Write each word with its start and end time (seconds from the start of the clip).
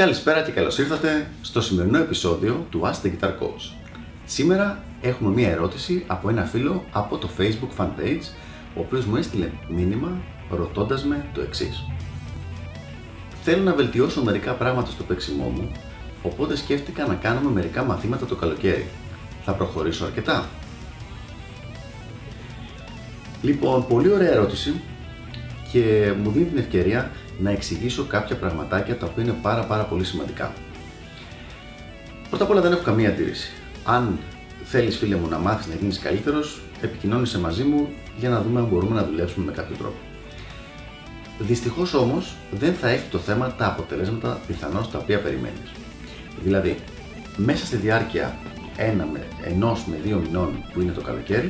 Καλησπέρα 0.00 0.42
και 0.42 0.50
καλώς 0.50 0.78
ήρθατε 0.78 1.30
στο 1.42 1.60
σημερινό 1.60 1.98
επεισόδιο 1.98 2.66
του 2.70 2.80
Ask 2.84 3.06
the 3.06 3.10
Guitar 3.10 3.28
Coach. 3.28 3.74
Σήμερα 4.24 4.82
έχουμε 5.00 5.30
μία 5.30 5.50
ερώτηση 5.50 6.04
από 6.06 6.28
ένα 6.28 6.44
φίλο 6.44 6.84
από 6.92 7.18
το 7.18 7.28
Facebook 7.38 7.80
fanpage, 7.80 8.22
ο 8.74 8.80
οποίος 8.80 9.04
μου 9.04 9.16
έστειλε 9.16 9.50
μήνυμα 9.68 10.10
ρωτώντας 10.50 11.04
με 11.04 11.26
το 11.34 11.40
εξής. 11.40 11.86
Θέλω 13.42 13.62
να 13.62 13.74
βελτιώσω 13.74 14.22
μερικά 14.22 14.52
πράγματα 14.52 14.90
στο 14.90 15.02
παίξιμό 15.02 15.48
μου, 15.48 15.72
οπότε 16.22 16.56
σκέφτηκα 16.56 17.06
να 17.06 17.14
κάνουμε 17.14 17.50
μερικά 17.50 17.84
μαθήματα 17.84 18.26
το 18.26 18.34
καλοκαίρι. 18.34 18.86
Θα 19.44 19.52
προχωρήσω 19.52 20.04
αρκετά. 20.04 20.48
Λοιπόν, 23.42 23.86
πολύ 23.86 24.12
ωραία 24.12 24.30
ερώτηση 24.30 24.80
και 25.72 26.12
μου 26.22 26.30
δίνει 26.30 26.44
την 26.44 26.58
ευκαιρία 26.58 27.10
να 27.42 27.50
εξηγήσω 27.50 28.04
κάποια 28.04 28.36
πραγματάκια 28.36 28.96
τα 28.96 29.06
οποία 29.06 29.22
είναι 29.22 29.34
πάρα 29.42 29.62
πάρα 29.62 29.82
πολύ 29.82 30.04
σημαντικά. 30.04 30.52
Πρώτα 32.28 32.44
απ' 32.44 32.50
όλα 32.50 32.60
δεν 32.60 32.72
έχω 32.72 32.82
καμία 32.82 33.08
αντίρρηση. 33.08 33.52
Αν 33.84 34.18
θέλεις 34.64 34.96
φίλε 34.96 35.16
μου 35.16 35.28
να 35.28 35.38
μάθεις 35.38 35.66
να 35.66 35.74
γίνεις 35.74 35.98
καλύτερος, 35.98 36.60
επικοινώνησε 36.80 37.38
μαζί 37.38 37.62
μου 37.62 37.88
για 38.18 38.28
να 38.28 38.42
δούμε 38.42 38.60
αν 38.60 38.66
μπορούμε 38.66 38.94
να 38.94 39.04
δουλέψουμε 39.06 39.44
με 39.44 39.52
κάποιο 39.52 39.76
τρόπο. 39.76 39.96
Δυστυχώς 41.38 41.94
όμως 41.94 42.34
δεν 42.50 42.74
θα 42.74 42.88
έχει 42.88 43.08
το 43.10 43.18
θέμα 43.18 43.52
τα 43.52 43.66
αποτελέσματα 43.66 44.40
πιθανώς 44.46 44.90
τα 44.90 44.98
οποία 44.98 45.20
περιμένεις. 45.20 45.70
Δηλαδή, 46.42 46.76
μέσα 47.36 47.66
στη 47.66 47.76
διάρκεια 47.76 48.38
ένα 48.76 49.06
με, 49.12 49.26
ενός 49.44 49.84
με 49.86 49.96
δύο 50.02 50.18
μηνών 50.18 50.64
που 50.72 50.80
είναι 50.80 50.92
το 50.92 51.00
καλοκαίρι, 51.00 51.48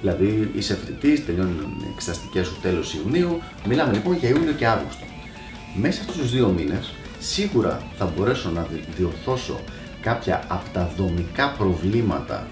δηλαδή 0.00 0.50
είσαι 0.54 0.74
φοιτητής, 0.74 1.26
τελειώνουν 1.26 1.76
οι 1.80 1.88
εξεταστικές 1.94 2.46
σου 2.46 2.58
τέλος 2.62 2.94
Ιουνίου, 2.94 3.42
μιλάμε 3.66 3.92
λοιπόν 3.92 4.16
για 4.16 4.28
Ιούλιο 4.28 4.52
και 4.52 4.66
Αύγουστο. 4.66 5.04
Μέσα 5.74 6.00
αυτούς 6.00 6.16
τους 6.16 6.30
δύο 6.30 6.48
μήνες 6.48 6.92
σίγουρα 7.18 7.82
θα 7.98 8.12
μπορέσω 8.16 8.50
να 8.50 8.66
διορθώσω 8.96 9.60
κάποια 10.00 10.44
από 10.48 10.64
τα 10.72 10.92
δομικά 10.96 11.50
προβλήματα 11.58 12.46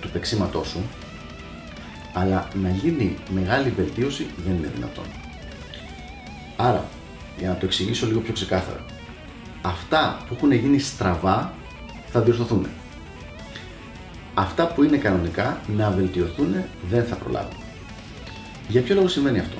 του 0.00 0.10
παίξήματό 0.10 0.64
σου, 0.64 0.82
αλλά 2.12 2.48
να 2.62 2.68
γίνει 2.68 3.16
μεγάλη 3.30 3.70
βελτίωση 3.70 4.26
δεν 4.46 4.56
είναι 4.56 4.70
δυνατόν. 4.74 5.04
Άρα, 6.56 6.84
για 7.38 7.48
να 7.48 7.56
το 7.56 7.66
εξηγήσω 7.66 8.06
λίγο 8.06 8.20
πιο 8.20 8.32
ξεκάθαρα, 8.32 8.84
αυτά 9.62 10.18
που 10.28 10.34
έχουν 10.34 10.52
γίνει 10.52 10.78
στραβά 10.78 11.54
θα 12.06 12.20
διορθωθούν. 12.20 12.66
Αυτά 14.34 14.66
που 14.66 14.82
είναι 14.82 14.96
κανονικά 14.96 15.60
να 15.76 15.90
βελτιωθούν 15.90 16.54
δεν 16.90 17.04
θα 17.04 17.14
προλάβουν. 17.14 17.56
Για 18.68 18.82
ποιο 18.82 18.94
λόγο 18.94 19.08
συμβαίνει 19.08 19.38
αυτό; 19.38 19.56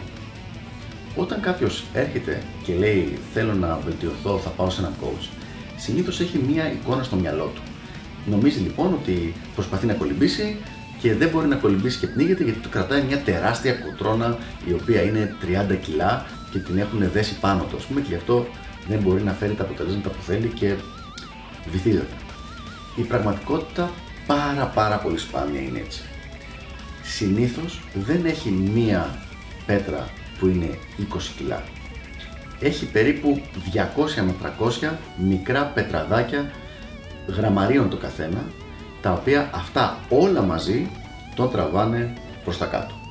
Όταν 1.17 1.41
κάποιος 1.41 1.85
έρχεται 1.93 2.43
και 2.65 2.75
λέει 2.75 3.19
θέλω 3.33 3.55
να 3.55 3.79
βελτιωθώ, 3.85 4.39
θα 4.39 4.51
πάω 4.51 4.71
σε 4.71 4.81
έναν 4.81 4.95
coach, 5.03 5.29
συνήθως 5.77 6.21
έχει 6.21 6.39
μία 6.49 6.73
εικόνα 6.73 7.03
στο 7.03 7.17
μυαλό 7.17 7.53
του. 7.55 7.63
Νομίζει 8.27 8.61
λοιπόν 8.61 8.93
ότι 8.93 9.35
προσπαθεί 9.55 9.87
να 9.87 9.93
κολυμπήσει 9.93 10.57
και 11.01 11.15
δεν 11.15 11.29
μπορεί 11.29 11.47
να 11.47 11.57
κολυμπήσει 11.57 11.99
και 11.99 12.07
πνίγεται 12.07 12.45
γιατί 12.45 12.59
του 12.59 12.69
κρατάει 12.69 13.03
μια 13.03 13.19
τεράστια 13.19 13.73
κοτρόνα 13.73 14.39
η 14.69 14.73
οποία 14.73 15.03
είναι 15.03 15.35
30 15.71 15.77
κιλά 15.83 16.27
και 16.51 16.59
την 16.59 16.79
έχουν 16.79 17.11
δέσει 17.13 17.39
πάνω 17.41 17.63
του, 17.71 17.77
ας 17.77 17.85
πούμε, 17.85 18.01
και 18.01 18.07
γι' 18.09 18.15
αυτό 18.15 18.47
δεν 18.89 18.99
μπορεί 18.99 19.23
να 19.23 19.33
φέρει 19.33 19.55
τα 19.55 19.63
αποτελέσματα 19.63 20.09
που 20.09 20.23
θέλει 20.23 20.47
και 20.47 20.75
βυθίζεται. 21.71 22.15
Η 22.97 23.03
πραγματικότητα 23.03 23.91
πάρα 24.27 24.65
πάρα 24.75 24.97
πολύ 24.97 25.19
σπάνια 25.19 25.61
είναι 25.61 25.79
έτσι. 25.79 26.03
Συνήθως 27.03 27.81
δεν 27.95 28.25
έχει 28.25 28.51
μία 28.51 29.19
πέτρα 29.67 30.09
που 30.39 30.47
είναι 30.47 30.79
20 30.99 31.19
κιλά. 31.37 31.63
Έχει 32.61 32.87
περίπου 32.87 33.41
200 33.75 34.23
με 34.23 34.35
300 34.83 34.91
μικρά 35.17 35.65
πετραδάκια 35.65 36.51
γραμμαρίων 37.29 37.91
το 37.91 37.97
καθένα, 37.97 38.45
τα 39.03 39.13
οποία 39.13 39.51
αυτά 39.55 39.99
όλα 40.09 40.43
μαζί 40.43 40.91
τον 41.35 41.51
τραβάνε 41.51 42.13
προς 42.45 42.59
τα 42.59 42.67
κάτω. 42.67 43.04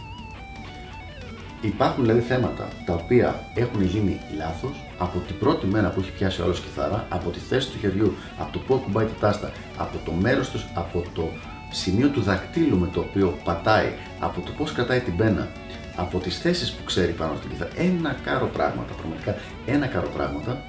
Υπάρχουν 1.63 2.03
δηλαδή 2.03 2.21
θέματα 2.21 2.67
τα 2.85 2.93
οποία 2.93 3.43
έχουν 3.53 3.81
γίνει 3.83 4.19
λάθος 4.37 4.83
από 4.97 5.19
την 5.19 5.37
πρώτη 5.37 5.65
μέρα 5.65 5.89
που 5.89 5.99
έχει 5.99 6.11
πιάσει 6.11 6.41
ο 6.41 6.43
άλλος 6.43 6.59
κιθάρα, 6.59 7.05
από 7.09 7.29
τη 7.29 7.39
θέση 7.39 7.69
του 7.69 7.77
χεριού, 7.77 8.13
από 8.39 8.51
το 8.51 8.59
που 8.59 8.73
ακουμπάει 8.73 9.05
τη 9.05 9.19
τάστα, 9.19 9.51
από 9.77 9.97
το 10.05 10.11
μέρος 10.11 10.49
τους, 10.49 10.65
από 10.73 11.03
το 11.13 11.29
σημείο 11.71 12.07
του 12.09 12.21
δακτύλου 12.21 12.77
με 12.77 12.87
το 12.87 12.99
οποίο 12.99 13.37
πατάει, 13.43 13.93
από 14.19 14.41
το 14.41 14.51
πώς 14.57 14.71
κρατάει 14.71 14.99
την 14.99 15.15
πένα, 15.17 15.47
από 15.95 16.19
τις 16.19 16.39
θέσεις 16.39 16.71
που 16.71 16.83
ξέρει 16.83 17.11
πάνω 17.11 17.35
στην 17.37 17.49
κιθάρα. 17.49 17.71
Ένα 17.75 18.15
κάρο 18.23 18.45
πράγματα, 18.45 18.93
πραγματικά 18.93 19.35
ένα 19.65 19.87
κάρο 19.87 20.07
πράγματα, 20.15 20.61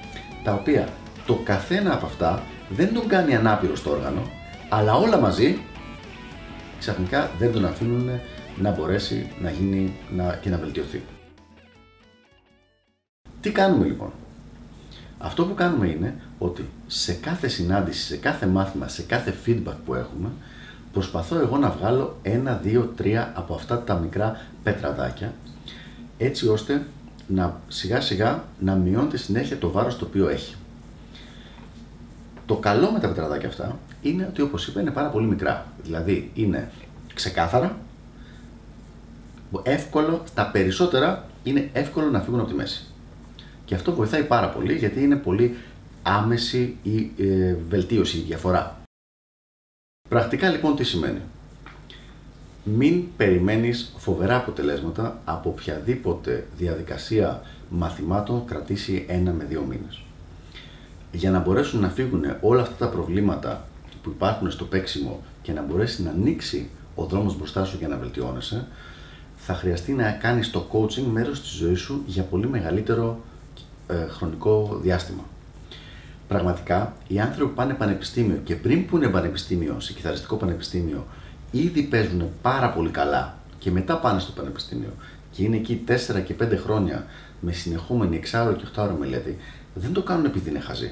τα 0.43 0.53
οποία 0.53 0.87
το 1.25 1.33
καθένα 1.43 1.93
από 1.93 2.05
αυτά 2.05 2.43
δεν 2.69 2.93
τον 2.93 3.07
κάνει 3.07 3.35
ανάπηρο 3.35 3.75
στο 3.75 3.91
όργανο, 3.91 4.21
αλλά 4.69 4.93
όλα 4.93 5.19
μαζί 5.19 5.59
ξαφνικά 6.79 7.31
δεν 7.37 7.51
τον 7.51 7.65
αφήνουν 7.65 8.09
να 8.57 8.71
μπορέσει 8.71 9.31
να 9.41 9.49
γίνει 9.49 9.93
να, 10.15 10.35
και 10.41 10.49
να 10.49 10.57
βελτιωθεί. 10.57 11.01
Τι 13.41 13.51
κάνουμε 13.51 13.85
λοιπόν; 13.85 14.11
Αυτό 15.17 15.45
που 15.45 15.53
κάνουμε 15.53 15.87
είναι 15.87 16.15
ότι 16.37 16.69
σε 16.87 17.13
κάθε 17.13 17.47
συνάντηση, 17.47 18.05
σε 18.05 18.17
κάθε 18.17 18.45
μάθημα, 18.45 18.87
σε 18.87 19.01
κάθε 19.01 19.33
feedback 19.45 19.75
που 19.85 19.93
έχουμε, 19.93 20.29
προσπαθώ 20.91 21.39
εγώ 21.39 21.57
να 21.57 21.69
βγάλω 21.69 22.17
ένα, 22.21 22.55
δύο, 22.63 22.93
τρία 22.95 23.31
από 23.35 23.53
αυτά 23.53 23.83
τα 23.83 23.95
μικρά 23.95 24.41
πετραδάκια, 24.63 25.33
έτσι 26.17 26.47
ώστε 26.47 26.85
να 27.27 27.61
σιγά 27.67 28.01
σιγά 28.01 28.43
να 28.59 28.75
μειώνεται 28.75 29.17
συνέχεια 29.17 29.57
το 29.57 29.71
βάρος 29.71 29.97
το 29.97 30.05
οποίο 30.05 30.29
έχει. 30.29 30.55
Το 32.45 32.55
καλό 32.55 32.91
με 32.91 32.99
τα 32.99 33.07
πετραδάκια 33.07 33.47
αυτά 33.47 33.79
είναι 34.01 34.25
ότι 34.29 34.41
όπως 34.41 34.67
είπα 34.67 34.81
είναι 34.81 34.91
πάρα 34.91 35.09
πολύ 35.09 35.27
μικρά. 35.27 35.65
Δηλαδή 35.83 36.31
είναι 36.33 36.71
ξεκάθαρα, 37.13 37.77
εύκολο, 39.63 40.23
τα 40.33 40.49
περισσότερα 40.51 41.25
είναι 41.43 41.69
εύκολο 41.73 42.09
να 42.09 42.19
φύγουν 42.19 42.39
από 42.39 42.49
τη 42.49 42.55
μέση. 42.55 42.85
Και 43.65 43.75
αυτό 43.75 43.93
βοηθάει 43.93 44.23
πάρα 44.23 44.49
πολύ 44.49 44.75
γιατί 44.75 45.03
είναι 45.03 45.15
πολύ 45.15 45.55
άμεση 46.03 46.77
η 46.83 47.11
ε, 47.17 47.55
βελτίωση, 47.69 48.17
η 48.17 48.21
διαφορά. 48.21 48.81
Πρακτικά 50.09 50.49
λοιπόν 50.49 50.75
τι 50.75 50.83
σημαίνει; 50.83 51.21
Μην 52.63 53.03
περιμένεις 53.17 53.93
φοβερά 53.97 54.35
αποτελέσματα 54.35 55.21
από 55.25 55.49
οποιαδήποτε 55.49 56.47
διαδικασία 56.57 57.41
μαθημάτων 57.69 58.45
κρατήσει 58.45 59.05
ένα 59.07 59.31
με 59.31 59.43
δύο 59.43 59.61
μήνες. 59.61 60.01
Για 61.11 61.31
να 61.31 61.39
μπορέσουν 61.39 61.79
να 61.79 61.89
φύγουν 61.89 62.23
όλα 62.41 62.61
αυτά 62.61 62.75
τα 62.85 62.91
προβλήματα 62.91 63.67
που 64.03 64.09
υπάρχουν 64.09 64.51
στο 64.51 64.65
παίξιμο 64.65 65.23
και 65.41 65.51
να 65.51 65.61
μπορέσει 65.61 66.03
να 66.03 66.09
ανοίξει 66.09 66.69
ο 66.95 67.05
δρόμος 67.05 67.37
μπροστά 67.37 67.65
σου 67.65 67.77
για 67.77 67.87
να 67.87 67.97
βελτιώνεσαι, 67.97 68.67
θα 69.47 69.53
χρειαστεί 69.53 69.93
να 69.93 70.11
κάνεις 70.11 70.51
το 70.51 70.67
coaching 70.71 71.05
μέρος 71.11 71.41
της 71.41 71.49
ζωής 71.49 71.79
σου 71.79 72.03
για 72.05 72.23
πολύ 72.23 72.47
μεγαλύτερο 72.47 73.19
ε, 73.87 74.07
χρονικό 74.07 74.79
διάστημα. 74.81 75.23
Πραγματικά, 76.27 76.93
οι 77.07 77.19
άνθρωποι 77.19 77.49
που 77.49 77.55
πάνε 77.55 77.73
πανεπιστήμιο 77.73 78.39
και 78.43 78.55
πριν 78.55 78.85
που 78.85 78.97
είναι 78.97 79.07
πανεπιστήμιο, 79.07 79.79
σε 79.79 79.93
κιθαριστικό 79.93 80.35
πανεπιστήμιο, 80.35 81.05
ήδη 81.51 81.81
παίζουν 81.81 82.29
πάρα 82.41 82.69
πολύ 82.69 82.89
καλά 82.89 83.37
και 83.59 83.71
μετά 83.71 83.97
πάνε 83.97 84.19
στο 84.19 84.31
πανεπιστήμιο 84.31 84.93
και 85.31 85.43
είναι 85.43 85.55
εκεί 85.55 85.83
4 85.87 85.93
και 86.25 86.35
5 86.41 86.57
χρόνια 86.63 87.05
με 87.39 87.51
συνεχόμενη 87.51 88.21
6 88.31 88.55
και 88.57 88.65
8 88.75 88.89
μελέτη, 88.99 89.37
δεν 89.73 89.93
το 89.93 90.01
κάνουν 90.01 90.25
επειδή 90.25 90.49
είναι 90.49 90.59
χαζοί. 90.59 90.91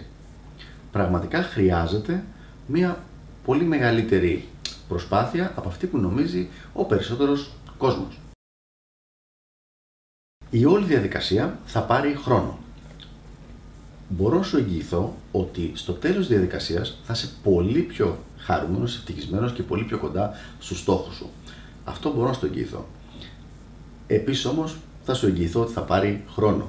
Πραγματικά 0.91 1.41
χρειάζεται 1.41 2.23
μια 2.67 2.97
πολύ 3.45 3.63
μεγαλύτερη 3.63 4.47
προσπάθεια 4.87 5.51
από 5.56 5.69
αυτή 5.69 5.88
που 5.88 5.97
νομίζει 5.97 6.49
ο 6.73 6.85
περισσότερος 6.85 7.51
κόσμος. 7.77 8.17
Η 10.55 10.65
όλη 10.65 10.85
διαδικασία 10.85 11.59
θα 11.65 11.81
πάρει 11.81 12.15
χρόνο. 12.23 12.57
Μπορώ 14.09 14.38
να 14.38 14.44
σου 14.44 14.57
εγγυηθώ 14.57 15.15
ότι 15.31 15.71
στο 15.75 15.94
τέλος 15.94 16.17
της 16.17 16.27
διαδικασίας 16.27 16.97
θα 17.03 17.13
είσαι 17.13 17.29
πολύ 17.44 17.79
πιο 17.79 18.17
χαρούμενος, 18.38 18.95
ευτυχισμένος 18.95 19.53
και 19.53 19.63
πολύ 19.63 19.83
πιο 19.83 19.97
κοντά 19.97 20.33
στους 20.59 20.79
στόχους 20.79 21.15
σου. 21.15 21.29
Αυτό 21.83 22.13
μπορώ 22.13 22.27
να 22.27 22.33
σου 22.33 22.39
το 22.39 22.45
εγγυηθώ. 22.45 22.85
Επίσης 24.07 24.45
όμως 24.45 24.77
θα 25.05 25.13
σου 25.13 25.25
εγγυηθώ 25.25 25.61
ότι 25.61 25.73
θα 25.73 25.81
πάρει 25.81 26.23
χρόνο. 26.33 26.67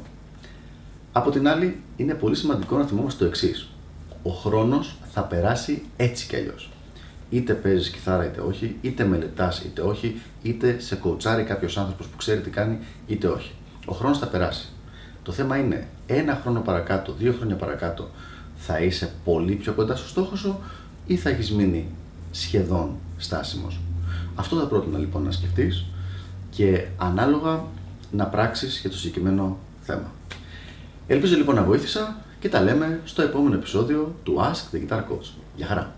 Από 1.13 1.31
την 1.31 1.49
άλλη 1.49 1.81
είναι 1.97 2.15
πολύ 2.15 2.35
σημαντικό 2.35 2.77
να 2.77 2.87
θυμόμαστε 2.87 3.19
το 3.19 3.29
εξής. 3.31 3.69
Ο 4.23 4.31
χρόνος 4.31 4.97
θα 5.13 5.23
περάσει 5.23 5.83
έτσι 5.97 6.27
κι 6.27 6.37
αλλιώς. 6.37 6.71
Είτε 7.31 7.53
παίζεις 7.55 7.91
κιθάρα 7.91 8.25
είτε 8.25 8.41
όχι, 8.41 8.77
είτε 8.81 9.05
μελετάς 9.05 9.61
είτε 9.61 9.81
όχι, 9.81 10.21
είτε 10.43 10.81
σε 10.81 10.97
κοουτσάρει 10.97 11.43
κάποιος 11.43 11.79
άνθρωπος 11.79 12.07
που 12.07 12.17
ξέρει 12.17 12.41
τι 12.41 12.51
κάνει 12.51 12.79
είτε 13.07 13.27
όχι. 13.27 13.53
Ο 13.87 13.95
χρόνος 13.95 14.19
θα 14.19 14.27
περάσει. 14.27 14.69
Το 15.23 15.33
θέμα 15.33 15.57
είναι 15.57 15.89
ένα 16.07 16.41
χρόνο 16.43 16.61
παρακάτω, 16.61 17.13
δύο 17.13 17.33
χρόνια 17.33 17.57
παρακάτω, 17.57 18.09
θα 18.57 18.81
είσαι 18.81 19.13
πολύ 19.25 19.55
πιο 19.55 19.73
κοντά 19.73 19.97
στο 19.97 20.09
στόχο 20.09 20.37
σου 20.37 20.59
ή 21.07 21.17
θα 21.17 21.31
έχεις 21.31 21.53
μείνει 21.53 21.87
σχεδόν 22.31 22.91
στάσιμος. 23.17 23.81
Αυτό 24.35 24.57
θα 24.57 24.67
πρότεινα 24.67 24.99
λοιπόν 24.99 25.23
να 25.23 25.31
σκεφτείς 25.31 25.85
και 26.51 26.87
ανάλογα 26.97 27.65
να 28.11 28.27
πράξεις 28.27 28.81
για 28.81 28.91
το 28.91 28.97
συγκεκριμένο 28.97 29.59
θέμα. 29.83 30.13
Ελπίζω 31.07 31.37
λοιπόν 31.37 31.55
να 31.55 31.63
βοήθησα 31.63 32.17
και 32.41 32.49
τα 32.49 32.61
λέμε 32.61 33.01
στο 33.05 33.23
επόμενο 33.23 33.55
επεισόδιο 33.55 34.15
του 34.23 34.37
Ask 34.39 34.75
the 34.75 34.79
Guitar 34.79 34.99
Coach. 34.99 35.31
Γεια 35.57 35.67
χαρά! 35.67 35.95